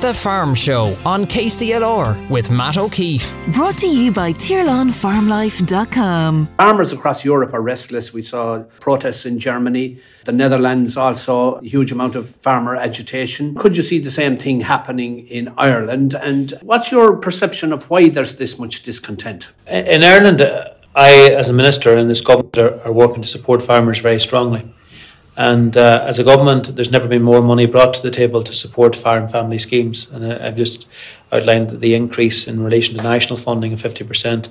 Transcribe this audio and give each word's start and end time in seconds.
The 0.00 0.12
Farm 0.12 0.54
Show 0.54 0.94
on 1.06 1.24
KCLR 1.24 2.28
with 2.28 2.50
Matt 2.50 2.76
O'Keeffe. 2.76 3.34
Brought 3.54 3.78
to 3.78 3.86
you 3.86 4.12
by 4.12 4.34
TirlanFarmLife.com. 4.34 6.48
Farmers 6.58 6.92
across 6.92 7.24
Europe 7.24 7.54
are 7.54 7.62
restless. 7.62 8.12
We 8.12 8.20
saw 8.20 8.64
protests 8.78 9.24
in 9.24 9.38
Germany. 9.38 9.96
The 10.26 10.32
Netherlands 10.32 10.98
also, 10.98 11.54
a 11.54 11.64
huge 11.64 11.92
amount 11.92 12.14
of 12.14 12.28
farmer 12.28 12.76
agitation. 12.76 13.54
Could 13.54 13.74
you 13.74 13.82
see 13.82 13.98
the 13.98 14.10
same 14.10 14.36
thing 14.36 14.60
happening 14.60 15.26
in 15.28 15.54
Ireland? 15.56 16.12
And 16.12 16.52
what's 16.60 16.92
your 16.92 17.16
perception 17.16 17.72
of 17.72 17.88
why 17.88 18.10
there's 18.10 18.36
this 18.36 18.58
much 18.58 18.82
discontent? 18.82 19.48
In 19.66 20.04
Ireland, 20.04 20.42
uh, 20.42 20.74
I, 20.94 21.30
as 21.30 21.48
a 21.48 21.54
minister 21.54 21.96
in 21.96 22.08
this 22.08 22.20
government, 22.20 22.58
are, 22.58 22.78
are 22.82 22.92
working 22.92 23.22
to 23.22 23.28
support 23.28 23.62
farmers 23.62 24.00
very 24.00 24.20
strongly. 24.20 24.70
And 25.36 25.76
uh, 25.76 26.02
as 26.06 26.18
a 26.18 26.24
government, 26.24 26.76
there's 26.76 26.90
never 26.90 27.08
been 27.08 27.22
more 27.22 27.42
money 27.42 27.66
brought 27.66 27.92
to 27.94 28.02
the 28.02 28.10
table 28.10 28.42
to 28.42 28.54
support 28.54 28.96
farm 28.96 29.28
family 29.28 29.58
schemes. 29.58 30.10
And 30.10 30.24
uh, 30.24 30.38
I've 30.40 30.56
just 30.56 30.88
outlined 31.30 31.70
the 31.70 31.94
increase 31.94 32.48
in 32.48 32.62
relation 32.62 32.96
to 32.96 33.02
national 33.02 33.36
funding 33.36 33.72
of 33.72 33.82
50%. 33.82 34.48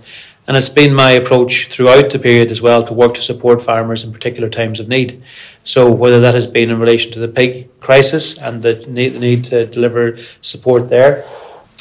And 0.48 0.56
it's 0.56 0.70
been 0.70 0.94
my 0.94 1.12
approach 1.12 1.70
throughout 1.70 2.12
the 2.12 2.20
period 2.20 2.52
as 2.52 2.62
well 2.62 2.84
to 2.84 2.94
work 2.94 3.16
to 3.16 3.22
support 3.24 3.64
farmers 3.64 4.04
in 4.04 4.12
particular 4.12 4.48
times 4.48 4.80
of 4.80 4.88
need. 4.88 5.24
So 5.64 5.92
whether 5.92 6.20
that 6.20 6.36
has 6.36 6.46
been 6.46 6.70
in 6.70 6.80
relation 6.80 7.12
to 7.14 7.20
the 7.20 7.28
pig 7.28 7.80
crisis 7.80 8.38
and 8.38 8.62
the 8.62 8.86
need 8.88 9.46
to 9.46 9.66
deliver 9.66 10.18
support 10.42 10.90
there, 10.90 11.26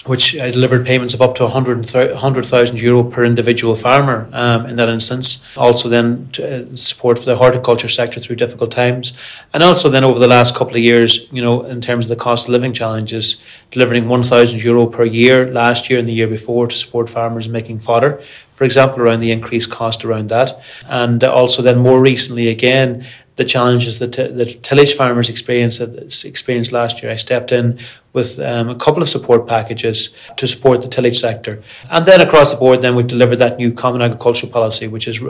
which 0.06 0.38
I 0.38 0.50
delivered 0.50 0.84
payments 0.86 1.14
of 1.14 1.22
up 1.22 1.34
to 1.36 1.44
100,000 1.44 2.80
euro 2.80 3.04
per 3.04 3.24
individual 3.24 3.74
farmer 3.74 4.28
um, 4.32 4.66
in 4.66 4.76
that 4.76 4.88
instance. 4.88 5.42
Also, 5.56 5.88
then 5.88 6.28
uh, 6.42 6.74
support 6.76 7.18
for 7.18 7.24
the 7.24 7.36
horticulture 7.36 7.88
sector 7.88 8.20
through 8.20 8.36
difficult 8.36 8.70
times, 8.70 9.16
and 9.52 9.62
also 9.62 9.88
then 9.88 10.04
over 10.04 10.18
the 10.18 10.28
last 10.28 10.54
couple 10.54 10.74
of 10.74 10.82
years, 10.82 11.30
you 11.32 11.40
know, 11.40 11.62
in 11.62 11.80
terms 11.80 12.04
of 12.04 12.10
the 12.10 12.22
cost 12.22 12.48
of 12.48 12.52
living 12.52 12.72
challenges, 12.72 13.42
delivering 13.70 14.08
1,000 14.08 14.62
euro 14.62 14.86
per 14.86 15.04
year 15.04 15.50
last 15.50 15.88
year 15.88 15.98
and 15.98 16.08
the 16.08 16.12
year 16.12 16.28
before 16.28 16.66
to 16.66 16.74
support 16.74 17.08
farmers 17.08 17.48
making 17.48 17.78
fodder, 17.78 18.22
for 18.52 18.64
example, 18.64 19.00
around 19.00 19.20
the 19.20 19.32
increased 19.32 19.70
cost 19.70 20.04
around 20.04 20.28
that, 20.28 20.60
and 20.86 21.24
also 21.24 21.62
then 21.62 21.78
more 21.78 22.00
recently 22.00 22.48
again 22.48 23.04
the 23.36 23.44
challenges 23.44 23.98
that 23.98 24.12
that 24.12 24.62
tillage 24.62 24.94
farmers 24.94 25.28
experienced 25.28 25.80
experienced 26.24 26.72
last 26.72 27.02
year. 27.02 27.10
I 27.10 27.16
stepped 27.16 27.52
in 27.52 27.78
with 28.12 28.38
um, 28.38 28.68
a 28.68 28.76
couple 28.76 29.02
of 29.02 29.08
support 29.08 29.48
packages 29.48 30.14
to 30.36 30.46
support 30.46 30.82
the 30.82 30.88
tillage 30.88 31.18
sector, 31.18 31.62
and 31.90 32.06
then 32.06 32.20
across 32.20 32.52
the 32.52 32.56
board, 32.56 32.80
then 32.80 32.94
we've 32.94 33.06
delivered 33.06 33.36
that 33.36 33.58
new 33.58 33.72
common 33.72 34.02
agricultural 34.02 34.52
policy, 34.52 34.86
which 34.86 35.06
has 35.06 35.20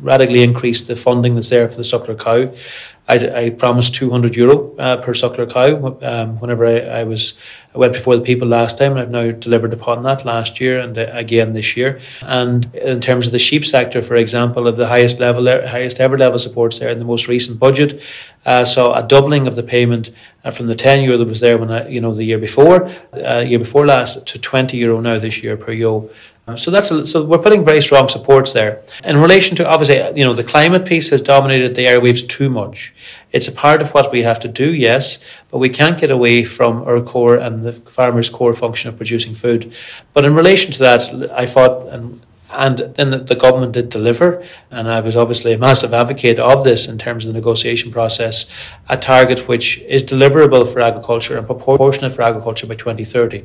radically 0.00 0.42
increased 0.42 0.88
the 0.88 0.96
funding 0.96 1.34
that's 1.34 1.50
there 1.50 1.68
for 1.68 1.76
the 1.76 1.82
suckler 1.82 2.18
cow. 2.18 2.50
I, 3.08 3.46
I 3.46 3.50
promised 3.50 3.94
200 3.94 4.34
euro 4.34 4.74
uh, 4.76 4.96
per 5.00 5.12
suckler 5.12 5.50
cow 5.50 5.96
um, 6.02 6.40
whenever 6.40 6.66
I, 6.66 7.00
I, 7.00 7.04
was 7.04 7.38
I 7.72 7.78
went 7.78 7.92
before 7.92 8.16
the 8.16 8.22
people 8.22 8.48
last 8.48 8.78
time, 8.78 8.92
and 8.92 9.00
I've 9.00 9.10
now 9.10 9.30
delivered 9.30 9.72
upon 9.72 10.02
that 10.02 10.24
last 10.24 10.60
year 10.60 10.80
and 10.80 10.98
uh, 10.98 11.08
again 11.12 11.52
this 11.52 11.76
year. 11.76 12.00
And 12.22 12.74
in 12.74 13.00
terms 13.00 13.26
of 13.26 13.32
the 13.32 13.38
sheep 13.38 13.64
sector, 13.64 14.02
for 14.02 14.16
example, 14.16 14.66
of 14.66 14.76
the 14.76 14.88
highest 14.88 15.20
level, 15.20 15.44
highest 15.44 16.00
ever 16.00 16.18
level 16.18 16.38
supports 16.38 16.80
there 16.80 16.90
in 16.90 16.98
the 16.98 17.04
most 17.04 17.28
recent 17.28 17.60
budget, 17.60 18.02
uh, 18.44 18.64
so 18.64 18.92
a 18.92 19.02
doubling 19.02 19.46
of 19.46 19.54
the 19.54 19.62
payment 19.62 20.10
uh, 20.44 20.50
from 20.50 20.66
the 20.66 20.74
10 20.74 21.02
euro 21.02 21.18
that 21.18 21.28
was 21.28 21.40
there 21.40 21.58
when 21.58 21.70
I, 21.70 21.88
you 21.88 22.00
know 22.00 22.12
the 22.12 22.24
year 22.24 22.38
before, 22.38 22.90
uh, 23.12 23.44
year 23.46 23.60
before 23.60 23.86
last, 23.86 24.26
to 24.26 24.38
20 24.38 24.76
euro 24.78 25.00
now 25.00 25.18
this 25.18 25.42
year 25.44 25.56
per 25.56 25.72
ewe. 25.72 26.10
Um, 26.48 26.56
so 26.56 26.70
that's 26.70 26.90
a, 26.92 27.04
so 27.04 27.24
we're 27.24 27.38
putting 27.38 27.64
very 27.64 27.80
strong 27.80 28.08
supports 28.08 28.52
there. 28.52 28.82
In 29.04 29.16
relation 29.16 29.56
to 29.56 29.68
obviously, 29.68 30.00
uh, 30.00 30.12
you 30.14 30.24
know, 30.24 30.32
the 30.32 30.44
climate 30.44 30.86
piece 30.86 31.10
has 31.10 31.20
dominated 31.20 31.74
the 31.74 31.86
airwaves 31.86 32.26
too 32.26 32.48
much. 32.48 32.94
It's 33.32 33.48
a 33.48 33.52
part 33.52 33.82
of 33.82 33.92
what 33.92 34.12
we 34.12 34.22
have 34.22 34.38
to 34.40 34.48
do, 34.48 34.72
yes, 34.72 35.18
but 35.50 35.58
we 35.58 35.68
can't 35.68 35.98
get 35.98 36.10
away 36.10 36.44
from 36.44 36.82
our 36.84 37.00
core 37.00 37.36
and 37.36 37.62
the 37.62 37.72
farmer's 37.72 38.30
core 38.30 38.54
function 38.54 38.88
of 38.88 38.96
producing 38.96 39.34
food. 39.34 39.72
But 40.12 40.24
in 40.24 40.34
relation 40.34 40.72
to 40.72 40.78
that, 40.78 41.32
I 41.32 41.46
thought, 41.46 41.88
and 41.92 42.20
and 42.52 42.78
then 42.78 43.24
the 43.24 43.34
government 43.34 43.72
did 43.72 43.88
deliver, 43.88 44.44
and 44.70 44.88
I 44.88 45.00
was 45.00 45.16
obviously 45.16 45.52
a 45.52 45.58
massive 45.58 45.92
advocate 45.92 46.38
of 46.38 46.62
this 46.62 46.86
in 46.86 46.96
terms 46.96 47.24
of 47.24 47.32
the 47.32 47.38
negotiation 47.38 47.90
process, 47.90 48.48
a 48.88 48.96
target 48.96 49.48
which 49.48 49.78
is 49.82 50.04
deliverable 50.04 50.70
for 50.72 50.80
agriculture 50.80 51.36
and 51.36 51.46
proportionate 51.46 52.12
for 52.12 52.22
agriculture 52.22 52.66
by 52.66 52.76
2030 52.76 53.44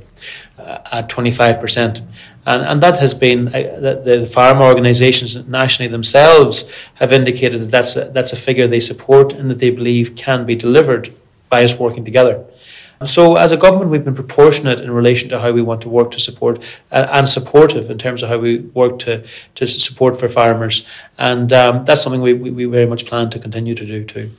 uh, 0.59 0.77
at 0.91 1.09
25%. 1.09 2.05
And, 2.45 2.63
and 2.63 2.81
that 2.81 2.99
has 2.99 3.13
been, 3.13 3.47
uh, 3.47 3.51
the, 3.51 4.01
the 4.03 4.25
farm 4.25 4.61
organisations 4.61 5.47
nationally 5.47 5.91
themselves 5.91 6.71
have 6.95 7.11
indicated 7.11 7.59
that 7.61 7.71
that's 7.71 7.95
a, 7.95 8.05
that's 8.05 8.33
a 8.33 8.37
figure 8.37 8.67
they 8.67 8.79
support 8.79 9.33
and 9.33 9.49
that 9.49 9.59
they 9.59 9.71
believe 9.71 10.15
can 10.15 10.45
be 10.45 10.55
delivered 10.55 11.11
by 11.49 11.63
us 11.63 11.77
working 11.77 12.05
together. 12.05 12.45
So, 13.05 13.35
as 13.35 13.51
a 13.51 13.57
government, 13.57 13.89
we've 13.89 14.05
been 14.05 14.15
proportionate 14.15 14.79
in 14.79 14.91
relation 14.91 15.27
to 15.29 15.39
how 15.39 15.51
we 15.51 15.61
want 15.61 15.81
to 15.81 15.89
work 15.89 16.11
to 16.11 16.19
support 16.19 16.59
uh, 16.91 17.07
and 17.11 17.27
supportive 17.27 17.89
in 17.89 17.97
terms 17.97 18.21
of 18.21 18.29
how 18.29 18.37
we 18.37 18.59
work 18.59 18.99
to, 18.99 19.25
to 19.55 19.65
support 19.65 20.19
for 20.19 20.27
farmers. 20.27 20.85
And 21.17 21.51
um, 21.51 21.83
that's 21.85 22.03
something 22.03 22.21
we, 22.21 22.33
we, 22.33 22.51
we 22.51 22.65
very 22.65 22.85
much 22.85 23.05
plan 23.07 23.29
to 23.31 23.39
continue 23.39 23.73
to 23.73 23.85
do 23.85 24.03
too. 24.05 24.29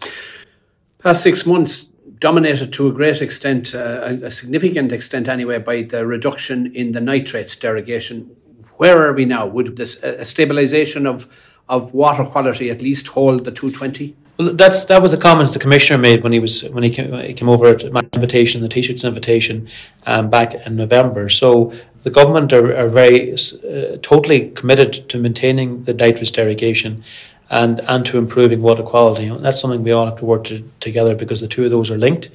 Past 0.98 1.22
six 1.22 1.44
months, 1.44 1.88
dominated 2.20 2.72
to 2.74 2.86
a 2.86 2.92
great 2.92 3.20
extent, 3.20 3.74
uh, 3.74 4.16
a 4.22 4.30
significant 4.30 4.92
extent 4.92 5.28
anyway, 5.28 5.58
by 5.58 5.82
the 5.82 6.06
reduction 6.06 6.72
in 6.74 6.92
the 6.92 7.00
nitrates 7.00 7.56
derogation. 7.56 8.36
Where 8.76 9.08
are 9.08 9.12
we 9.12 9.24
now? 9.24 9.46
Would 9.46 9.76
this 9.76 10.02
a 10.04 10.18
stabilisation 10.18 11.06
of 11.06 11.28
of 11.68 11.94
water 11.94 12.24
quality 12.24 12.70
at 12.70 12.82
least 12.82 13.08
hold 13.08 13.44
the 13.44 13.50
220? 13.50 14.14
Well, 14.38 14.54
that's 14.54 14.86
that 14.86 15.02
was 15.02 15.12
the 15.12 15.18
comments 15.18 15.52
the 15.52 15.58
commissioner 15.58 15.98
made 15.98 16.22
when 16.22 16.32
he 16.32 16.38
was 16.38 16.62
when 16.70 16.82
he 16.82 16.90
came, 16.90 17.12
he 17.12 17.34
came 17.34 17.48
over 17.48 17.66
at 17.66 17.92
my 17.92 18.02
invitation, 18.14 18.62
the 18.62 18.68
Taoiseach's 18.68 19.04
invitation, 19.04 19.68
um, 20.06 20.30
back 20.30 20.54
in 20.54 20.76
November. 20.76 21.28
So 21.28 21.72
the 22.02 22.10
government 22.10 22.52
are, 22.52 22.74
are 22.74 22.88
very 22.88 23.32
uh, 23.32 23.98
totally 24.02 24.50
committed 24.50 25.08
to 25.10 25.18
maintaining 25.18 25.82
the 25.82 25.92
nitrates 25.92 26.30
derogation 26.30 27.04
and 27.50 27.80
and 27.80 28.06
to 28.06 28.18
improving 28.18 28.62
water 28.62 28.82
quality. 28.82 29.28
That's 29.28 29.60
something 29.60 29.84
we 29.84 29.92
all 29.92 30.06
have 30.06 30.16
to 30.16 30.24
work 30.24 30.44
to, 30.44 30.64
together 30.80 31.14
because 31.14 31.40
the 31.40 31.48
two 31.48 31.66
of 31.66 31.70
those 31.70 31.90
are 31.90 31.98
linked. 31.98 32.30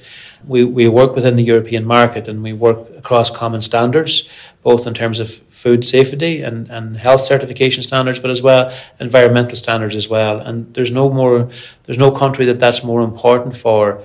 We 0.46 0.64
we 0.64 0.88
work 0.88 1.14
within 1.14 1.36
the 1.36 1.42
European 1.42 1.84
market 1.84 2.28
and 2.28 2.42
we 2.42 2.52
work 2.52 2.78
across 2.96 3.30
common 3.30 3.62
standards, 3.62 4.28
both 4.62 4.86
in 4.86 4.94
terms 4.94 5.18
of 5.20 5.28
food 5.28 5.84
safety 5.84 6.42
and, 6.42 6.70
and 6.70 6.96
health 6.96 7.20
certification 7.20 7.82
standards, 7.82 8.18
but 8.20 8.30
as 8.30 8.42
well 8.42 8.72
environmental 9.00 9.56
standards 9.56 9.96
as 9.96 10.08
well. 10.08 10.38
And 10.38 10.72
there's 10.74 10.92
no 10.92 11.10
more 11.10 11.50
there's 11.84 11.98
no 11.98 12.10
country 12.10 12.44
that 12.46 12.60
that's 12.60 12.84
more 12.84 13.02
important 13.02 13.56
for 13.56 14.04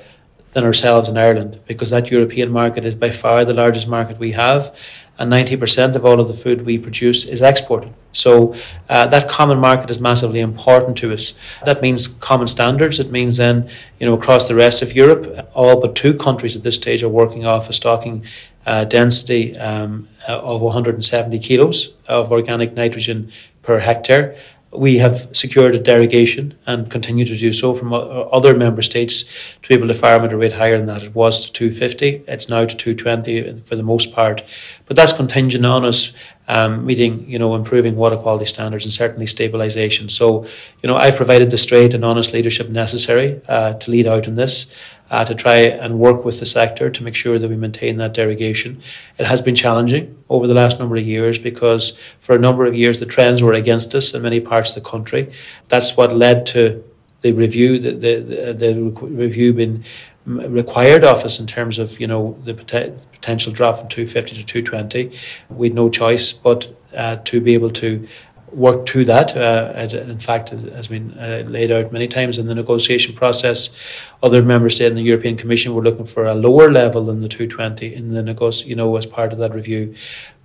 than 0.54 0.64
ourselves 0.64 1.10
in 1.10 1.18
Ireland 1.18 1.60
because 1.68 1.90
that 1.90 2.12
European 2.12 2.52
market 2.52 2.86
is 2.86 2.96
by 2.96 3.10
far 3.10 3.44
the 3.44 3.54
largest 3.54 3.88
market 3.88 4.20
we 4.20 4.32
have 4.32 4.76
and 5.24 5.32
90% 5.32 5.96
of 5.96 6.06
all 6.06 6.20
of 6.20 6.28
the 6.28 6.34
food 6.34 6.64
we 6.64 6.78
produce 6.78 7.26
is 7.26 7.42
exported. 7.42 7.94
So 8.12 8.54
uh, 8.90 9.08
that 9.08 9.28
common 9.28 9.58
market 9.60 9.90
is 9.90 10.00
massively 10.00 10.40
important 10.40 10.98
to 10.98 11.14
us. 11.14 11.34
That 11.66 11.82
means 11.82 12.08
common 12.08 12.48
standards. 12.48 13.00
It 13.00 13.10
means 13.10 13.38
then, 13.38 13.70
you 14.00 14.06
know, 14.06 14.14
across 14.14 14.48
the 14.48 14.56
rest 14.56 14.82
of 14.82 14.96
Europe, 14.96 15.50
all 15.54 15.82
but 15.82 15.96
two 15.96 16.14
countries 16.14 16.56
at 16.56 16.64
this 16.64 16.76
stage 16.76 17.04
are 17.04 17.10
working 17.10 17.46
off 17.46 17.70
a 17.70 17.74
stocking 17.74 18.26
uh, 18.66 18.84
density 18.86 19.58
um, 19.58 20.08
of 20.28 20.62
170 20.62 21.40
kilos 21.40 21.96
of 22.08 22.32
organic 22.32 22.74
nitrogen 22.74 23.32
per 23.62 23.80
hectare 23.80 24.36
we 24.76 24.98
have 24.98 25.30
secured 25.36 25.76
a 25.76 25.80
derogation 25.80 26.54
and 26.66 26.90
continue 26.90 27.26
to 27.26 27.38
do 27.38 27.54
so 27.54 27.74
from 27.74 27.94
uh, 27.94 27.98
other 27.98 28.56
member 28.58 28.82
states 28.82 29.24
to 29.62 29.70
be 29.70 29.76
able 29.76 29.88
to 29.88 29.94
farm 29.94 30.24
at 30.24 30.34
a 30.34 30.38
rate 30.38 30.54
higher 30.54 30.78
than 30.78 30.88
that. 30.88 31.04
It 31.04 31.16
was 31.16 31.46
to 31.46 31.54
250, 31.54 32.26
it's 32.28 32.50
now 32.50 32.66
to 32.66 32.76
220 32.76 33.50
uh, 33.50 33.56
for 33.58 33.76
the 33.76 33.84
most 33.84 34.14
part. 34.14 34.44
But 34.86 34.96
that's 34.96 35.14
contingent 35.14 35.66
on 35.66 35.86
us 35.86 36.14
um, 36.54 36.86
meeting, 36.86 37.28
you 37.28 37.40
know, 37.40 37.56
improving 37.56 37.96
water 37.96 38.18
quality 38.18 38.46
standards 38.46 38.86
and 38.86 38.94
certainly 38.94 39.26
stabilisation. 39.26 40.12
So, 40.12 40.46
you 40.82 40.88
know, 40.88 40.98
I've 40.98 41.16
provided 41.16 41.50
the 41.50 41.58
straight 41.58 41.94
and 41.94 42.06
honest 42.06 42.34
leadership 42.34 42.70
necessary 42.70 43.42
uh, 43.48 43.74
to 43.74 43.92
lead 43.92 44.06
out 44.06 44.28
in 44.28 44.36
this 44.36 44.74
uh, 45.10 45.26
to 45.26 45.36
try 45.36 45.58
and 45.58 46.00
work 46.00 46.24
with 46.26 46.40
the 46.40 46.46
sector 46.46 46.90
to 46.90 47.04
make 47.04 47.16
sure 47.16 47.40
that 47.40 47.50
we 47.50 47.56
maintain 47.56 47.98
that 47.98 48.14
derogation. 48.14 48.82
It 49.18 49.26
has 49.26 49.42
been 49.42 49.56
challenging 49.56 50.06
over 50.30 50.46
the 50.48 50.54
last 50.54 50.80
number 50.80 50.96
of 50.96 51.06
years 51.06 51.38
because 51.38 51.98
for 52.20 52.36
a 52.36 52.40
number 52.40 52.66
of 52.66 52.76
years 52.76 53.00
the 53.00 53.06
trends 53.06 53.42
were 53.42 53.54
against 53.54 53.96
us 53.96 54.14
in 54.14 54.22
many 54.22 54.40
parts 54.40 54.70
of 54.70 54.84
the 54.84 54.90
country. 54.90 55.32
That's 55.70 55.98
what 55.98 56.16
led 56.16 56.46
to 56.48 56.84
the 57.22 57.32
review, 57.32 57.80
the, 57.80 57.92
the, 57.92 58.54
the 58.54 58.72
review 59.08 59.54
being 59.54 59.84
required 60.26 61.04
of 61.04 61.24
us 61.26 61.40
in 61.40 61.46
terms 61.46 61.80
of 61.80 62.00
you 62.00 62.08
know 62.08 62.38
the 62.44 62.54
potential 62.54 63.52
draft 63.52 63.80
from 63.80 63.90
250 63.90 64.36
to 64.36 64.46
220 64.46 65.12
we 65.50 65.68
had 65.68 65.76
no 65.76 65.90
choice 65.90 66.32
but 66.32 66.74
uh, 66.96 67.18
to 67.18 67.42
be 67.42 67.54
able 67.54 67.70
to 67.70 68.08
work 68.54 68.86
to 68.86 69.04
that. 69.06 69.36
Uh, 69.36 69.74
in 69.98 70.20
fact, 70.20 70.50
has 70.50 70.88
been 70.88 71.18
uh, 71.18 71.44
laid 71.48 71.72
out 71.72 71.92
many 71.92 72.08
times 72.08 72.38
in 72.38 72.46
the 72.46 72.56
negotiation 72.56 73.16
process. 73.16 73.76
Other 74.22 74.44
member 74.44 74.70
states 74.70 74.92
in 74.92 74.96
the 74.96 75.02
European 75.02 75.36
Commission 75.36 75.74
were 75.74 75.82
looking 75.82 76.06
for 76.06 76.26
a 76.26 76.36
lower 76.36 76.72
level 76.72 77.06
than 77.06 77.22
the 77.22 77.28
220 77.28 77.94
in 77.94 78.12
the 78.12 78.22
negoti- 78.22 78.68
you 78.68 78.76
know, 78.76 78.96
as 78.96 79.06
part 79.06 79.34
of 79.34 79.40
that 79.40 79.54
review. 79.54 79.96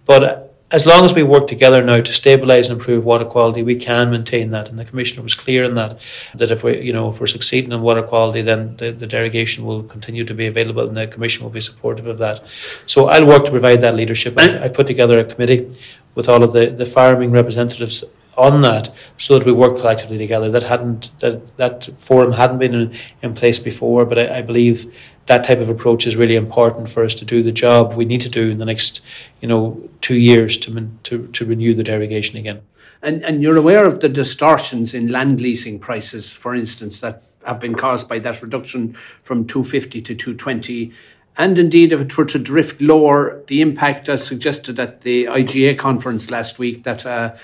But 0.06 0.57
as 0.70 0.84
long 0.84 1.04
as 1.04 1.14
we 1.14 1.22
work 1.22 1.48
together 1.48 1.82
now 1.82 1.96
to 1.96 2.12
stabilise 2.12 2.68
and 2.68 2.78
improve 2.78 3.04
water 3.04 3.24
quality, 3.24 3.62
we 3.62 3.76
can 3.76 4.10
maintain 4.10 4.50
that. 4.50 4.68
And 4.68 4.78
the 4.78 4.84
commissioner 4.84 5.22
was 5.22 5.34
clear 5.34 5.64
in 5.64 5.74
that 5.76 5.98
that 6.34 6.50
if 6.50 6.62
we, 6.62 6.80
you 6.80 6.92
know, 6.92 7.08
if 7.08 7.20
we're 7.20 7.26
succeeding 7.26 7.72
in 7.72 7.80
water 7.80 8.02
quality, 8.02 8.42
then 8.42 8.76
the, 8.76 8.90
the 8.90 9.06
derogation 9.06 9.64
will 9.64 9.82
continue 9.82 10.24
to 10.24 10.34
be 10.34 10.46
available, 10.46 10.86
and 10.86 10.96
the 10.96 11.06
commission 11.06 11.42
will 11.42 11.50
be 11.50 11.60
supportive 11.60 12.06
of 12.06 12.18
that. 12.18 12.46
So 12.84 13.08
I'll 13.08 13.26
work 13.26 13.44
to 13.46 13.50
provide 13.50 13.80
that 13.80 13.96
leadership. 13.96 14.34
I've, 14.36 14.62
I've 14.62 14.74
put 14.74 14.86
together 14.86 15.18
a 15.18 15.24
committee 15.24 15.74
with 16.14 16.28
all 16.28 16.42
of 16.42 16.52
the 16.52 16.66
the 16.66 16.86
farming 16.86 17.30
representatives 17.30 18.04
on 18.38 18.62
that 18.62 18.94
so 19.16 19.38
that 19.38 19.44
we 19.44 19.52
work 19.52 19.78
collectively 19.78 20.16
together. 20.16 20.50
That 20.50 20.62
hadn't 20.62 21.10
that 21.18 21.56
that 21.56 21.88
forum 21.98 22.32
hadn't 22.32 22.58
been 22.58 22.74
in, 22.74 22.94
in 23.22 23.34
place 23.34 23.58
before, 23.58 24.06
but 24.06 24.18
I, 24.18 24.38
I, 24.38 24.42
believe 24.42 24.94
that 25.26 25.44
type 25.44 25.58
of 25.58 25.68
approach 25.68 26.06
is 26.06 26.16
really 26.16 26.36
important 26.36 26.88
for 26.88 27.04
us 27.04 27.14
to 27.16 27.24
do 27.24 27.42
the 27.42 27.52
job 27.52 27.94
we 27.94 28.04
need 28.04 28.20
to 28.22 28.28
do 28.28 28.50
in 28.50 28.58
the 28.58 28.64
next 28.64 29.02
you 29.40 29.48
know 29.48 29.88
two 30.00 30.16
years 30.16 30.56
to 30.58 30.90
to, 31.02 31.26
to 31.26 31.44
renew 31.44 31.74
the 31.74 31.84
derogation 31.84 32.38
again. 32.38 32.62
And 33.02 33.24
and 33.24 33.42
you're 33.42 33.56
aware 33.56 33.84
of 33.84 34.00
the 34.00 34.08
distortions 34.08 34.94
in 34.94 35.08
land 35.08 35.40
leasing 35.40 35.78
prices, 35.78 36.30
for 36.30 36.54
instance, 36.54 37.00
that 37.00 37.22
have 37.44 37.60
been 37.60 37.74
caused 37.74 38.08
by 38.08 38.18
that 38.20 38.42
reduction 38.42 38.92
from 39.22 39.46
250 39.46 40.02
to 40.02 40.14
220 40.14 40.92
and 41.38 41.56
indeed, 41.56 41.92
if 41.92 42.00
it 42.00 42.18
were 42.18 42.24
to 42.24 42.38
drift 42.38 42.80
lower, 42.80 43.44
the 43.46 43.62
impact, 43.62 44.08
as 44.08 44.26
suggested 44.26 44.80
at 44.80 45.02
the 45.02 45.26
IGA 45.26 45.78
conference 45.78 46.32
last 46.32 46.58
week, 46.58 46.82
that 46.82 47.06
uh, 47.06 47.36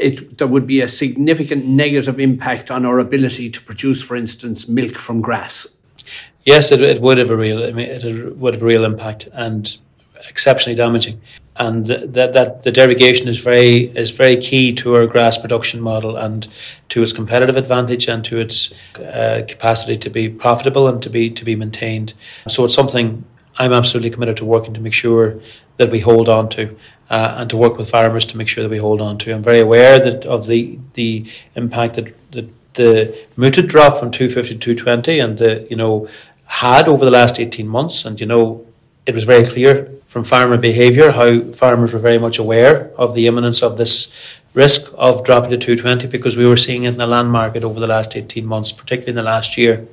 it, 0.00 0.38
there 0.38 0.46
would 0.46 0.66
be 0.66 0.80
a 0.80 0.88
significant 0.88 1.64
negative 1.66 2.18
impact 2.18 2.70
on 2.70 2.84
our 2.84 2.98
ability 2.98 3.50
to 3.50 3.60
produce, 3.60 4.02
for 4.02 4.16
instance, 4.16 4.68
milk 4.68 4.96
from 4.96 5.20
grass. 5.20 5.76
Yes, 6.44 6.72
it, 6.72 6.82
it 6.82 7.00
would 7.00 7.18
have 7.18 7.30
a 7.30 7.36
real, 7.36 7.62
I 7.64 7.72
mean, 7.72 7.88
it 7.88 8.36
would 8.36 8.54
have 8.54 8.62
a 8.62 8.66
real 8.66 8.84
impact 8.84 9.28
and 9.32 9.76
exceptionally 10.28 10.76
damaging. 10.76 11.20
And 11.56 11.86
that, 11.86 12.32
that 12.32 12.62
the 12.62 12.72
derogation 12.72 13.28
is 13.28 13.38
very 13.38 13.90
is 13.94 14.10
very 14.10 14.38
key 14.38 14.72
to 14.74 14.94
our 14.94 15.06
grass 15.06 15.36
production 15.36 15.80
model 15.80 16.16
and 16.16 16.48
to 16.88 17.02
its 17.02 17.12
competitive 17.12 17.56
advantage 17.56 18.08
and 18.08 18.24
to 18.24 18.38
its 18.38 18.72
uh, 18.96 19.42
capacity 19.46 19.98
to 19.98 20.08
be 20.08 20.30
profitable 20.30 20.88
and 20.88 21.02
to 21.02 21.10
be 21.10 21.30
to 21.30 21.44
be 21.44 21.56
maintained. 21.56 22.14
So 22.48 22.64
it's 22.64 22.74
something 22.74 23.24
I'm 23.58 23.74
absolutely 23.74 24.10
committed 24.10 24.38
to 24.38 24.46
working 24.46 24.72
to 24.72 24.80
make 24.80 24.94
sure 24.94 25.38
that 25.76 25.90
we 25.90 26.00
hold 26.00 26.30
on 26.30 26.48
to 26.50 26.74
uh, 27.10 27.34
and 27.38 27.50
to 27.50 27.56
work 27.56 27.76
with 27.76 27.90
farmers 27.90 28.24
to 28.26 28.36
make 28.36 28.48
sure 28.48 28.62
that 28.62 28.70
we 28.70 28.78
hold 28.78 29.00
on 29.00 29.18
to. 29.18 29.34
I'm 29.34 29.42
very 29.42 29.60
aware 29.60 29.98
that 29.98 30.24
of 30.24 30.46
the 30.46 30.78
the 30.94 31.26
impact 31.54 31.94
that, 31.94 32.32
that 32.32 32.48
the 32.74 33.26
mooted 33.36 33.66
drop 33.66 33.98
from 33.98 34.10
250 34.10 34.54
to 34.54 34.60
220 34.60 35.18
and 35.18 35.38
the 35.38 35.66
you 35.68 35.76
know 35.76 36.08
had 36.46 36.88
over 36.88 37.04
the 37.04 37.10
last 37.10 37.38
18 37.38 37.66
months 37.68 38.04
and 38.04 38.20
you 38.20 38.26
know 38.26 38.66
it 39.06 39.14
was 39.14 39.24
very 39.24 39.44
clear 39.44 39.86
from 40.06 40.24
farmer 40.24 40.58
behaviour 40.58 41.12
how 41.12 41.40
farmers 41.40 41.92
were 41.92 42.00
very 42.00 42.18
much 42.18 42.38
aware 42.38 42.90
of 42.96 43.14
the 43.14 43.26
imminence 43.26 43.62
of 43.62 43.76
this 43.76 44.12
risk 44.54 44.92
of 44.98 45.24
dropping 45.24 45.50
to 45.50 45.56
220 45.56 46.08
because 46.08 46.36
we 46.36 46.46
were 46.46 46.56
seeing 46.56 46.84
it 46.84 46.92
in 46.92 46.98
the 46.98 47.06
land 47.06 47.30
market 47.30 47.62
over 47.62 47.78
the 47.78 47.86
last 47.86 48.16
18 48.16 48.44
months, 48.44 48.72
particularly 48.72 49.10
in 49.10 49.16
the 49.16 49.22
last 49.22 49.56
year, 49.56 49.86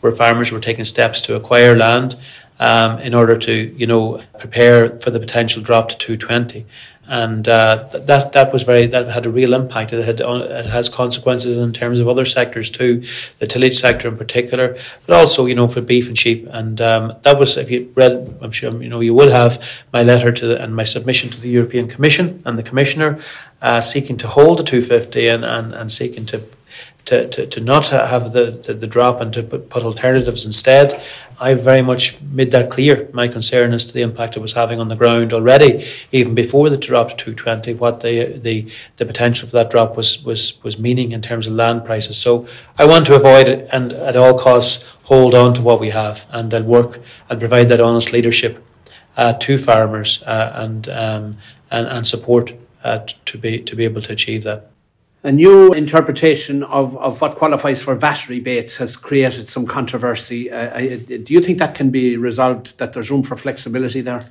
where 0.00 0.12
farmers 0.12 0.52
were 0.52 0.60
taking 0.60 0.84
steps 0.84 1.20
to 1.22 1.34
acquire 1.34 1.76
land 1.76 2.16
um, 2.60 2.98
in 3.00 3.14
order 3.14 3.36
to, 3.36 3.52
you 3.52 3.86
know, 3.86 4.22
prepare 4.38 4.88
for 5.00 5.10
the 5.10 5.20
potential 5.20 5.62
drop 5.62 5.88
to 5.90 5.98
220. 5.98 6.66
And 7.08 7.48
uh, 7.48 7.88
that 7.92 8.32
that 8.32 8.52
was 8.52 8.62
very 8.62 8.86
that 8.86 9.08
had 9.08 9.26
a 9.26 9.30
real 9.30 9.54
impact. 9.54 9.92
It 9.92 10.04
had 10.04 10.20
it 10.20 10.66
has 10.66 10.88
consequences 10.88 11.58
in 11.58 11.72
terms 11.72 11.98
of 11.98 12.08
other 12.08 12.24
sectors 12.24 12.70
too, 12.70 13.02
the 13.40 13.46
tillage 13.46 13.76
sector 13.76 14.06
in 14.06 14.16
particular, 14.16 14.78
but 15.06 15.16
also 15.16 15.46
you 15.46 15.56
know 15.56 15.66
for 15.66 15.80
beef 15.80 16.06
and 16.06 16.16
sheep. 16.16 16.46
And 16.50 16.80
um, 16.80 17.14
that 17.22 17.38
was 17.40 17.56
if 17.56 17.72
you 17.72 17.92
read, 17.96 18.38
I'm 18.40 18.52
sure 18.52 18.80
you 18.80 18.88
know 18.88 19.00
you 19.00 19.14
would 19.14 19.32
have 19.32 19.62
my 19.92 20.04
letter 20.04 20.30
to 20.30 20.46
the, 20.46 20.62
and 20.62 20.76
my 20.76 20.84
submission 20.84 21.28
to 21.30 21.40
the 21.40 21.48
European 21.48 21.88
Commission 21.88 22.40
and 22.46 22.56
the 22.56 22.62
Commissioner, 22.62 23.18
uh, 23.60 23.80
seeking 23.80 24.16
to 24.18 24.28
hold 24.28 24.60
the 24.60 24.64
250 24.64 25.26
and, 25.26 25.44
and, 25.44 25.74
and 25.74 25.90
seeking 25.90 26.24
to 26.26 26.40
to, 27.04 27.28
to, 27.28 27.46
to 27.46 27.60
not 27.60 27.88
have 27.88 28.32
the, 28.32 28.50
the, 28.50 28.74
the, 28.74 28.86
drop 28.86 29.20
and 29.20 29.32
to 29.32 29.42
put, 29.42 29.68
put 29.68 29.82
alternatives 29.82 30.46
instead. 30.46 31.02
I 31.40 31.54
very 31.54 31.82
much 31.82 32.20
made 32.20 32.52
that 32.52 32.70
clear, 32.70 33.10
my 33.12 33.26
concern 33.26 33.72
as 33.72 33.84
to 33.86 33.92
the 33.92 34.02
impact 34.02 34.36
it 34.36 34.40
was 34.40 34.52
having 34.52 34.78
on 34.78 34.86
the 34.86 34.94
ground 34.94 35.32
already, 35.32 35.84
even 36.12 36.36
before 36.36 36.70
the 36.70 36.76
drop 36.76 37.08
to 37.08 37.16
220, 37.16 37.74
what 37.74 38.00
the, 38.00 38.38
the, 38.38 38.70
the 38.98 39.06
potential 39.06 39.48
for 39.48 39.54
that 39.54 39.70
drop 39.70 39.96
was, 39.96 40.22
was, 40.24 40.62
was 40.62 40.78
meaning 40.78 41.10
in 41.10 41.20
terms 41.20 41.48
of 41.48 41.54
land 41.54 41.84
prices. 41.84 42.16
So 42.16 42.46
I 42.78 42.86
want 42.86 43.06
to 43.06 43.16
avoid 43.16 43.48
it 43.48 43.68
and 43.72 43.90
at 43.92 44.14
all 44.14 44.38
costs 44.38 44.88
hold 45.04 45.34
on 45.34 45.54
to 45.54 45.62
what 45.62 45.80
we 45.80 45.90
have 45.90 46.26
and 46.30 46.54
I'll 46.54 46.62
work 46.62 47.00
and 47.28 47.40
provide 47.40 47.68
that 47.70 47.80
honest 47.80 48.12
leadership 48.12 48.64
uh, 49.16 49.32
to 49.32 49.58
farmers 49.58 50.22
uh, 50.22 50.52
and, 50.54 50.88
um, 50.88 51.38
and, 51.72 51.88
and 51.88 52.06
support 52.06 52.54
uh, 52.84 53.00
to, 53.24 53.38
be, 53.38 53.60
to 53.62 53.74
be 53.74 53.84
able 53.84 54.02
to 54.02 54.12
achieve 54.12 54.44
that 54.44 54.71
a 55.24 55.30
new 55.30 55.72
interpretation 55.72 56.64
of, 56.64 56.96
of 56.96 57.20
what 57.20 57.36
qualifies 57.36 57.80
for 57.82 57.94
VAT 57.94 58.28
rebates 58.28 58.76
has 58.78 58.96
created 58.96 59.48
some 59.48 59.66
controversy. 59.66 60.50
Uh, 60.50 60.76
I, 60.76 60.96
do 60.96 61.32
you 61.32 61.40
think 61.40 61.58
that 61.58 61.74
can 61.74 61.90
be 61.90 62.16
resolved, 62.16 62.76
that 62.78 62.92
there's 62.92 63.10
room 63.10 63.22
for 63.22 63.36
flexibility 63.36 64.00
there? 64.00 64.26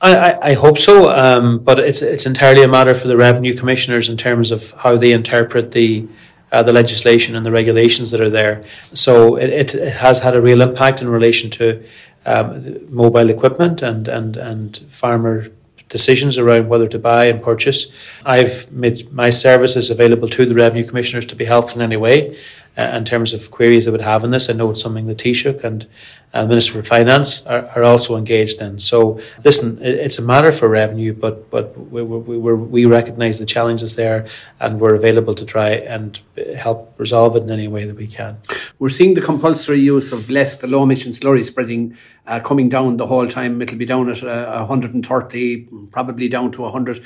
I, 0.00 0.50
I, 0.50 0.54
hope 0.54 0.78
so, 0.78 1.10
um, 1.10 1.58
but 1.58 1.80
it's, 1.80 2.02
it's 2.02 2.24
entirely 2.24 2.62
a 2.62 2.68
matter 2.68 2.94
for 2.94 3.08
the 3.08 3.16
revenue 3.16 3.56
commissioners 3.56 4.08
in 4.08 4.16
terms 4.16 4.52
of 4.52 4.70
how 4.72 4.96
they 4.96 5.10
interpret 5.10 5.72
the, 5.72 6.06
uh, 6.52 6.62
the 6.62 6.72
legislation 6.72 7.34
and 7.34 7.44
the 7.44 7.50
regulations 7.50 8.12
that 8.12 8.20
are 8.20 8.28
there. 8.28 8.64
So 8.82 9.34
it, 9.36 9.50
it, 9.50 9.74
it 9.74 9.92
has 9.94 10.20
had 10.20 10.36
a 10.36 10.40
real 10.40 10.60
impact 10.60 11.02
in 11.02 11.08
relation 11.08 11.50
to 11.50 11.82
um, 12.26 12.94
mobile 12.94 13.28
equipment 13.28 13.82
and, 13.82 14.06
and, 14.06 14.36
and 14.36 14.76
farmer 14.76 15.46
decisions 15.88 16.38
around 16.38 16.68
whether 16.68 16.88
to 16.88 16.98
buy 16.98 17.26
and 17.26 17.42
purchase. 17.42 17.92
I've 18.24 18.70
made 18.70 19.12
my 19.12 19.30
services 19.30 19.90
available 19.90 20.28
to 20.28 20.46
the 20.46 20.54
revenue 20.54 20.86
commissioners 20.86 21.26
to 21.26 21.36
be 21.36 21.44
helpful 21.44 21.80
in 21.80 21.84
any 21.84 21.96
way 21.96 22.36
uh, 22.78 22.82
in 22.94 23.04
terms 23.04 23.34
of 23.34 23.50
queries 23.50 23.84
they 23.84 23.90
would 23.90 24.02
have 24.02 24.22
in 24.22 24.30
this. 24.30 24.48
I 24.48 24.52
know 24.52 24.70
it's 24.70 24.80
something 24.80 25.06
that 25.06 25.18
Taoiseach 25.18 25.64
and 25.64 25.86
uh, 26.32 26.46
Minister 26.46 26.74
for 26.74 26.82
Finance 26.82 27.44
are, 27.46 27.66
are, 27.74 27.82
also 27.82 28.14
engaged 28.14 28.60
in. 28.60 28.78
So, 28.78 29.18
listen, 29.44 29.78
it, 29.82 29.94
it's 29.94 30.18
a 30.18 30.22
matter 30.22 30.52
for 30.52 30.68
revenue, 30.68 31.12
but 31.14 31.50
but 31.50 31.76
we, 31.90 32.02
we, 32.02 32.38
we, 32.38 32.54
we 32.54 32.84
recognise 32.84 33.38
the 33.38 33.46
challenges 33.46 33.96
there 33.96 34.26
and 34.60 34.78
we're 34.80 34.94
available 34.94 35.34
to 35.34 35.44
try 35.44 35.70
and 35.70 36.20
help 36.56 36.94
resolve 36.98 37.34
it 37.34 37.42
in 37.42 37.50
any 37.50 37.66
way 37.66 37.84
that 37.84 37.96
we 37.96 38.06
can. 38.06 38.38
We're 38.78 38.90
seeing 38.90 39.14
the 39.14 39.22
compulsory 39.22 39.80
use 39.80 40.12
of 40.12 40.30
less, 40.30 40.58
the 40.58 40.68
low 40.68 40.82
emission 40.82 41.12
slurry 41.12 41.44
spreading 41.44 41.96
uh, 42.26 42.40
coming 42.40 42.68
down 42.68 42.98
the 42.98 43.06
whole 43.06 43.26
time. 43.26 43.60
It'll 43.62 43.78
be 43.78 43.86
down 43.86 44.08
at 44.10 44.22
uh, 44.22 44.66
130, 44.66 45.68
probably 45.90 46.28
down 46.28 46.52
to 46.52 46.62
100. 46.62 47.02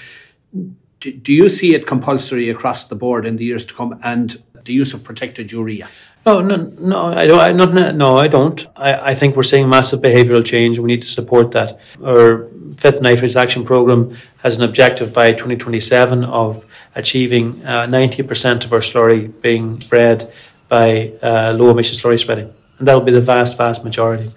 Do, 1.01 1.13
do 1.13 1.33
you 1.33 1.49
see 1.49 1.75
it 1.75 1.87
compulsory 1.87 2.51
across 2.51 2.89
the 2.89 2.95
board 2.95 3.25
in 3.25 3.37
the 3.37 3.45
years 3.45 3.65
to 3.67 3.75
come 3.75 3.99
and 4.03 4.43
the 4.65 4.73
use 4.73 4.95
of 4.95 5.05
protected 5.05 5.53
urea? 5.53 5.89
No, 6.25 6.41
no, 6.41 6.57
no, 6.79 7.07
I 7.07 7.27
don't. 7.27 7.41
I, 7.41 7.53
not, 7.53 7.95
no, 7.97 8.17
I 8.17 8.29
don't. 8.29 8.65
I, 8.77 9.11
I 9.11 9.15
think 9.15 9.35
we're 9.35 9.43
seeing 9.43 9.69
massive 9.69 10.01
behavioural 10.01 10.45
change. 10.45 10.79
We 10.79 10.87
need 10.87 11.03
to 11.03 11.09
support 11.09 11.51
that. 11.53 11.81
Our 12.03 12.49
fifth 12.77 13.01
nitrates 13.03 13.35
action 13.35 13.65
programme 13.65 14.17
has 14.39 14.57
an 14.57 14.63
objective 14.63 15.13
by 15.13 15.33
2027 15.33 16.23
of 16.25 16.65
achieving 16.95 17.51
uh, 17.65 17.87
90% 17.87 18.65
of 18.65 18.73
our 18.73 18.81
slurry 18.81 19.41
being 19.43 19.77
bred 19.77 20.33
by 20.69 21.13
uh, 21.23 21.55
low 21.59 21.71
emission 21.71 21.97
slurry 21.97 22.21
spreading, 22.21 22.53
and 22.79 22.87
that 22.87 22.95
will 22.95 23.03
be 23.05 23.13
the 23.13 23.21
vast, 23.21 23.59
vast 23.59 23.83
majority. 23.83 24.31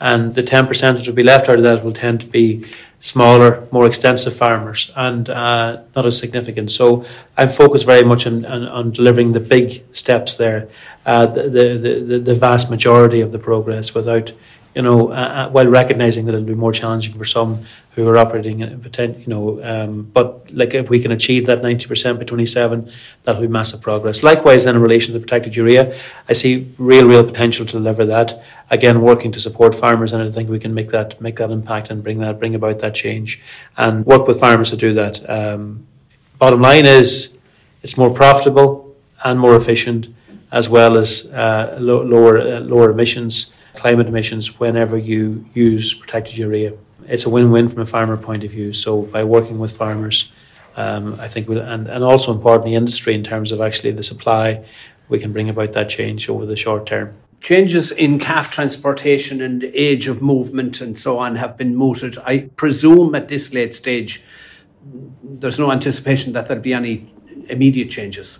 And 0.00 0.34
the 0.34 0.42
10% 0.42 0.68
that 0.80 1.06
will 1.06 1.14
be 1.14 1.22
left 1.22 1.48
out 1.48 1.58
of 1.58 1.62
that 1.64 1.84
will 1.84 1.92
tend 1.92 2.20
to 2.22 2.26
be 2.26 2.64
smaller, 3.02 3.66
more 3.72 3.84
extensive 3.84 4.34
farmers 4.34 4.92
and 4.94 5.28
uh, 5.28 5.80
not 5.96 6.06
as 6.06 6.16
significant. 6.16 6.70
So 6.70 7.04
I'm 7.36 7.48
focused 7.48 7.84
very 7.84 8.04
much 8.04 8.28
on, 8.28 8.44
on, 8.46 8.68
on 8.68 8.92
delivering 8.92 9.32
the 9.32 9.40
big 9.40 9.82
steps 9.90 10.36
there, 10.36 10.68
uh, 11.04 11.26
the, 11.26 11.42
the, 11.42 12.00
the, 12.06 12.18
the, 12.20 12.34
vast 12.36 12.70
majority 12.70 13.20
of 13.20 13.32
the 13.32 13.40
progress 13.40 13.92
without, 13.92 14.32
you 14.74 14.82
know, 14.82 15.10
uh, 15.10 15.14
uh 15.14 15.48
while 15.50 15.66
recognizing 15.66 16.26
that 16.26 16.34
it'll 16.34 16.46
be 16.46 16.54
more 16.54 16.72
challenging 16.72 17.14
for 17.14 17.24
some 17.24 17.58
who 17.94 18.08
are 18.08 18.16
operating 18.16 18.60
in 18.60 18.80
you 18.98 19.24
know, 19.26 19.62
um, 19.62 20.02
but 20.14 20.50
like 20.52 20.72
if 20.72 20.88
we 20.88 20.98
can 20.98 21.12
achieve 21.12 21.44
that 21.46 21.60
90% 21.60 22.18
by 22.18 22.24
27, 22.24 22.90
that'll 23.24 23.42
be 23.42 23.46
massive 23.48 23.82
progress. 23.82 24.22
Likewise, 24.22 24.64
then 24.64 24.76
in 24.76 24.80
relation 24.80 25.12
to 25.12 25.20
protected 25.20 25.54
urea, 25.56 25.94
I 26.26 26.32
see 26.32 26.72
real, 26.78 27.06
real 27.06 27.22
potential 27.22 27.66
to 27.66 27.72
deliver 27.72 28.06
that. 28.06 28.42
Again, 28.70 29.02
working 29.02 29.30
to 29.32 29.40
support 29.40 29.74
farmers, 29.74 30.14
and 30.14 30.22
I 30.22 30.30
think 30.30 30.48
we 30.48 30.58
can 30.58 30.72
make 30.72 30.88
that 30.88 31.20
make 31.20 31.36
that 31.36 31.50
impact 31.50 31.90
and 31.90 32.02
bring 32.02 32.20
that 32.20 32.38
bring 32.38 32.54
about 32.54 32.78
that 32.78 32.94
change, 32.94 33.42
and 33.76 34.06
work 34.06 34.26
with 34.26 34.40
farmers 34.40 34.70
to 34.70 34.76
do 34.76 34.94
that. 34.94 35.28
Um, 35.28 35.86
bottom 36.38 36.62
line 36.62 36.86
is, 36.86 37.36
it's 37.82 37.98
more 37.98 38.14
profitable 38.14 38.96
and 39.22 39.38
more 39.38 39.54
efficient, 39.54 40.08
as 40.50 40.70
well 40.70 40.96
as 40.96 41.26
uh, 41.26 41.76
lo- 41.78 42.02
lower 42.02 42.38
uh, 42.38 42.60
lower 42.60 42.90
emissions, 42.90 43.52
climate 43.74 44.06
emissions, 44.06 44.58
whenever 44.60 44.96
you 44.96 45.44
use 45.54 45.94
protected 45.94 46.38
urea 46.38 46.74
it's 47.08 47.26
a 47.26 47.30
win-win 47.30 47.68
from 47.68 47.82
a 47.82 47.86
farmer 47.86 48.16
point 48.16 48.44
of 48.44 48.50
view. 48.50 48.72
So 48.72 49.02
by 49.02 49.24
working 49.24 49.58
with 49.58 49.76
farmers, 49.76 50.32
um, 50.76 51.18
I 51.20 51.28
think, 51.28 51.48
and, 51.48 51.88
and 51.88 52.04
also 52.04 52.32
importantly, 52.32 52.74
industry 52.74 53.14
in 53.14 53.22
terms 53.22 53.52
of 53.52 53.60
actually 53.60 53.92
the 53.92 54.02
supply, 54.02 54.64
we 55.08 55.18
can 55.18 55.32
bring 55.32 55.48
about 55.48 55.72
that 55.72 55.88
change 55.88 56.28
over 56.28 56.46
the 56.46 56.56
short 56.56 56.86
term. 56.86 57.14
Changes 57.40 57.90
in 57.90 58.18
calf 58.18 58.52
transportation 58.52 59.40
and 59.40 59.64
age 59.64 60.06
of 60.06 60.22
movement 60.22 60.80
and 60.80 60.98
so 60.98 61.18
on 61.18 61.36
have 61.36 61.56
been 61.56 61.74
mooted. 61.74 62.16
I 62.24 62.50
presume 62.56 63.14
at 63.14 63.28
this 63.28 63.52
late 63.52 63.74
stage 63.74 64.22
there's 65.22 65.58
no 65.58 65.72
anticipation 65.72 66.32
that 66.34 66.46
there'll 66.46 66.62
be 66.62 66.72
any 66.72 67.12
immediate 67.48 67.90
changes. 67.90 68.38